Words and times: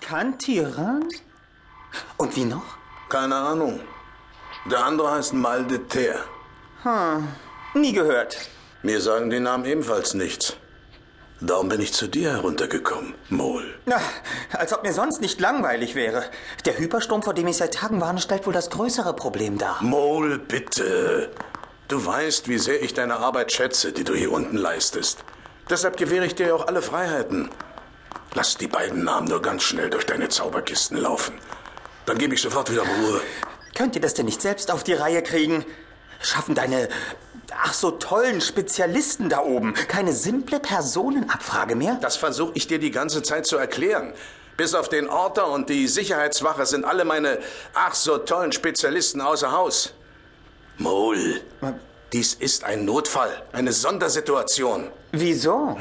Kantiran? 0.00 1.08
Und 2.16 2.36
wie 2.36 2.44
noch? 2.44 2.64
Keine 3.08 3.34
Ahnung. 3.36 3.80
Der 4.70 4.84
andere 4.84 5.10
heißt 5.12 5.32
Mal 5.34 5.64
de 5.64 5.78
Terre. 5.78 6.20
Hm, 6.82 7.28
nie 7.74 7.92
gehört. 7.92 8.36
Mir 8.82 9.00
sagen 9.00 9.30
die 9.30 9.40
Namen 9.40 9.64
ebenfalls 9.64 10.14
nichts. 10.14 10.56
Darum 11.40 11.68
bin 11.68 11.80
ich 11.80 11.92
zu 11.92 12.08
dir 12.08 12.32
heruntergekommen, 12.32 13.14
Mol. 13.28 13.62
Na, 13.86 14.00
als 14.52 14.72
ob 14.72 14.82
mir 14.82 14.92
sonst 14.92 15.20
nicht 15.20 15.40
langweilig 15.40 15.94
wäre. 15.94 16.24
Der 16.64 16.76
Hypersturm, 16.78 17.22
vor 17.22 17.32
dem 17.32 17.46
ich 17.46 17.56
seit 17.56 17.74
Tagen 17.74 18.00
warne, 18.00 18.20
stellt 18.20 18.46
wohl 18.46 18.52
das 18.52 18.70
größere 18.70 19.14
Problem 19.14 19.56
dar. 19.56 19.80
Mol, 19.80 20.38
bitte. 20.38 21.30
Du 21.86 22.04
weißt, 22.04 22.48
wie 22.48 22.58
sehr 22.58 22.82
ich 22.82 22.92
deine 22.92 23.18
Arbeit 23.18 23.52
schätze, 23.52 23.92
die 23.92 24.04
du 24.04 24.14
hier 24.14 24.32
unten 24.32 24.56
leistest. 24.56 25.24
Deshalb 25.70 25.96
gewähre 25.96 26.26
ich 26.26 26.34
dir 26.34 26.54
auch 26.54 26.66
alle 26.66 26.82
Freiheiten. 26.82 27.50
Lass 28.34 28.56
die 28.56 28.68
beiden 28.68 29.04
Namen 29.04 29.28
nur 29.28 29.42
ganz 29.42 29.62
schnell 29.62 29.90
durch 29.90 30.06
deine 30.06 30.28
Zauberkisten 30.28 30.98
laufen. 30.98 31.34
Dann 32.06 32.18
gebe 32.18 32.34
ich 32.34 32.42
sofort 32.42 32.70
wieder 32.70 32.82
Ruhe. 32.82 33.20
Könnt 33.74 33.94
ihr 33.94 34.00
das 34.00 34.14
denn 34.14 34.26
nicht 34.26 34.42
selbst 34.42 34.70
auf 34.70 34.84
die 34.84 34.94
Reihe 34.94 35.22
kriegen? 35.22 35.64
Schaffen 36.20 36.54
deine 36.54 36.88
ach 37.62 37.72
so 37.72 37.90
tollen 37.92 38.40
Spezialisten 38.40 39.28
da 39.28 39.40
oben 39.40 39.74
keine 39.74 40.12
simple 40.12 40.60
Personenabfrage 40.60 41.74
mehr? 41.74 41.98
Das 42.00 42.16
versuche 42.16 42.52
ich 42.54 42.66
dir 42.66 42.78
die 42.78 42.90
ganze 42.90 43.22
Zeit 43.22 43.46
zu 43.46 43.56
erklären. 43.56 44.12
Bis 44.56 44.74
auf 44.74 44.88
den 44.88 45.08
Orter 45.08 45.48
und 45.48 45.68
die 45.68 45.86
Sicherheitswache 45.86 46.66
sind 46.66 46.84
alle 46.84 47.04
meine 47.04 47.38
ach 47.74 47.94
so 47.94 48.18
tollen 48.18 48.52
Spezialisten 48.52 49.20
außer 49.20 49.52
Haus. 49.52 49.94
Mol, 50.78 51.40
dies 52.12 52.34
ist 52.34 52.64
ein 52.64 52.84
Notfall, 52.84 53.42
eine 53.52 53.72
Sondersituation. 53.72 54.90
Wieso? 55.12 55.76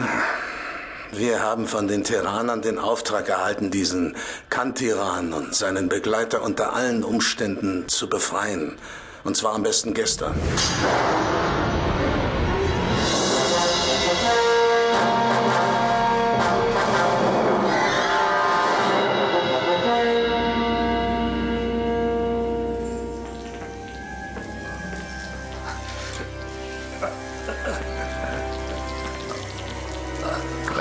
Wir 1.11 1.41
haben 1.41 1.67
von 1.67 1.87
den 1.87 2.03
Terranern 2.03 2.61
den 2.61 2.77
Auftrag 2.77 3.29
erhalten, 3.29 3.71
diesen 3.71 4.15
Kantiran 4.49 5.31
und 5.31 5.55
seinen 5.55 5.87
Begleiter 5.87 6.41
unter 6.41 6.73
allen 6.73 7.03
Umständen 7.03 7.87
zu 7.87 8.09
befreien. 8.09 8.75
Und 9.23 9.37
zwar 9.37 9.53
am 9.53 9.63
besten 9.63 9.93
gestern. 9.93 10.35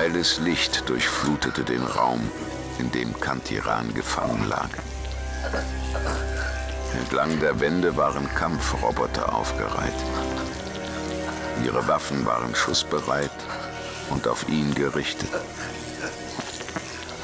Grelles 0.07 0.39
Licht 0.39 0.89
durchflutete 0.89 1.65
den 1.65 1.83
Raum, 1.83 2.31
in 2.79 2.93
dem 2.93 3.19
Kantiran 3.19 3.93
gefangen 3.93 4.49
lag. 4.49 4.69
Entlang 6.97 7.41
der 7.41 7.59
Wände 7.59 7.97
waren 7.97 8.33
Kampfroboter 8.37 9.34
aufgereiht. 9.34 9.99
Ihre 11.65 11.89
Waffen 11.89 12.25
waren 12.25 12.55
schussbereit 12.55 13.33
und 14.09 14.29
auf 14.29 14.49
ihn 14.49 14.77
gerichtet. 14.77 15.29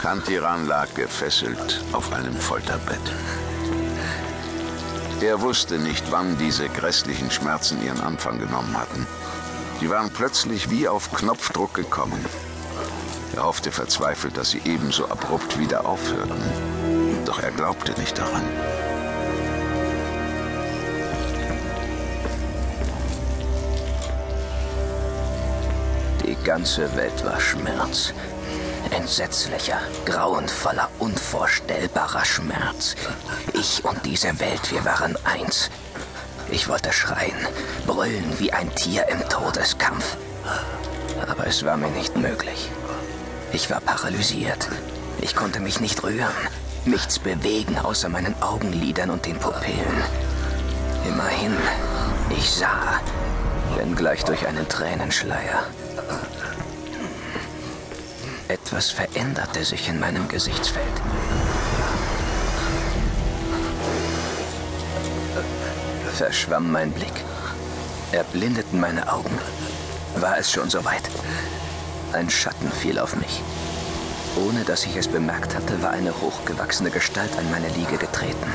Kantiran 0.01 0.67
lag 0.67 0.93
gefesselt 0.95 1.85
auf 1.93 2.13
einem 2.13 2.35
Folterbett. 2.35 3.13
Er 5.21 5.41
wusste 5.41 5.79
nicht, 5.79 6.11
wann 6.11 6.37
diese 6.37 6.69
grässlichen 6.69 7.31
Schmerzen 7.31 7.81
ihren 7.85 8.01
Anfang 8.01 8.41
genommen 8.41 8.77
hatten. 8.77 9.07
Sie 9.79 9.89
waren 9.89 10.11
plötzlich 10.11 10.69
wie 10.69 10.89
auf 10.89 11.13
Knopfdruck 11.13 11.75
gekommen. 11.75 12.25
Er 13.35 13.45
hoffte 13.45 13.73
verzweifelt, 13.73 14.37
dass 14.37 14.51
sie 14.51 14.61
ebenso 14.65 15.09
abrupt 15.09 15.59
wieder 15.59 15.87
aufhörten. 15.87 16.43
Doch 17.25 17.43
er 17.43 17.51
glaubte 17.51 17.99
nicht 17.99 18.19
daran. 18.19 18.43
Die 26.25 26.37
ganze 26.45 26.95
Welt 26.97 27.25
war 27.25 27.41
Schmerz. 27.41 28.13
Entsetzlicher, 28.91 29.79
grauenvoller, 30.05 30.91
unvorstellbarer 30.98 32.25
Schmerz. 32.25 32.97
Ich 33.55 33.85
und 33.85 34.05
diese 34.05 34.39
Welt, 34.41 34.71
wir 34.71 34.85
waren 34.85 35.17
eins. 35.25 35.71
Ich 36.51 36.69
wollte 36.69 36.92
schreien, 36.92 37.47
brüllen 37.87 38.39
wie 38.39 38.53
ein 38.53 38.75
Tier 38.75 39.07
im 39.09 39.27
Todeskampf. 39.31 40.17
Aber 41.27 41.47
es 41.47 41.65
war 41.65 41.79
mir 41.79 41.91
nicht 41.91 42.17
möglich. 42.17 42.71
Ich 43.52 43.68
war 43.70 43.80
paralysiert. 43.80 44.68
Ich 45.20 45.36
konnte 45.36 45.61
mich 45.61 45.79
nicht 45.79 46.02
rühren, 46.02 46.33
nichts 46.86 47.18
bewegen 47.18 47.79
außer 47.79 48.08
meinen 48.08 48.35
Augenlidern 48.42 49.11
und 49.11 49.27
den 49.27 49.39
Pupillen. 49.39 50.02
Immerhin, 51.07 51.55
ich 52.30 52.51
sah, 52.51 53.01
wenngleich 53.77 54.24
durch 54.24 54.46
einen 54.46 54.67
Tränenschleier. 54.68 55.64
Etwas 58.48 58.91
veränderte 58.91 59.64
sich 59.64 59.89
in 59.89 60.01
meinem 60.01 60.29
Gesichtsfeld. 60.29 60.86
Verschwamm 66.14 66.73
mein 66.73 66.91
Blick. 66.92 67.12
Erblindeten 68.12 68.80
meine 68.80 69.11
Augen. 69.11 69.39
War 70.17 70.39
es 70.39 70.51
schon 70.51 70.68
soweit? 70.68 71.02
Ein 72.12 72.28
Schatten 72.28 72.70
fiel 72.70 72.98
auf 72.98 73.17
mich. 73.17 73.42
Ohne 74.36 74.64
dass 74.64 74.84
ich 74.84 74.96
es 74.96 75.08
bemerkt 75.08 75.55
hatte, 75.55 75.83
war 75.83 75.90
eine 75.90 76.12
hochgewachsene 76.20 76.90
Gestalt 76.90 77.30
an 77.39 77.50
meine 77.50 77.68
Liege 77.68 77.96
getreten. 77.96 78.50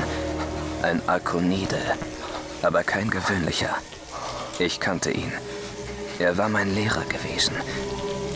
Ein 0.82 1.02
Arkonide, 1.08 1.78
aber 2.62 2.84
kein 2.84 3.10
gewöhnlicher. 3.10 3.76
Ich 4.60 4.78
kannte 4.78 5.10
ihn. 5.10 5.32
Er 6.20 6.38
war 6.38 6.48
mein 6.48 6.72
Lehrer 6.72 7.04
gewesen. 7.04 7.54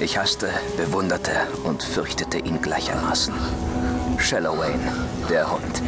Ich 0.00 0.18
hasste, 0.18 0.50
bewunderte 0.76 1.32
und 1.62 1.84
fürchtete 1.84 2.38
ihn 2.38 2.60
gleichermaßen. 2.60 3.34
Shallowayne, 4.18 4.92
der 5.30 5.52
Hund, 5.52 5.82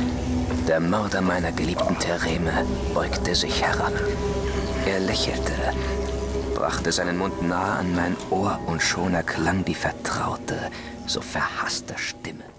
der 0.69 0.79
Mörder 0.79 1.21
meiner 1.21 1.51
geliebten 1.51 1.99
Thereme, 1.99 2.65
beugte 2.95 3.35
sich 3.35 3.63
heran. 3.63 3.95
Er 4.87 5.01
lächelte, 5.01 5.53
brachte 6.55 6.93
seinen 6.93 7.19
Mund 7.19 7.43
nahe 7.43 7.79
an 7.81 7.95
mein 7.95 8.17
Ohr 8.31 8.61
und 8.67 8.81
schon 8.81 9.15
erklang 9.15 9.65
die 9.65 9.75
vertraute, 9.75 10.71
so 11.07 11.21
verhasste 11.21 11.95
Stimme. 11.99 12.54